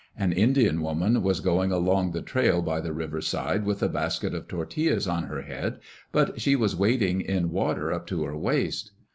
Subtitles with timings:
[0.17, 4.33] An Indian woman was going along the trail by the river side with a basket
[4.33, 5.77] of tortillas on her head,
[6.11, 8.93] but she was wading in water up to her waist.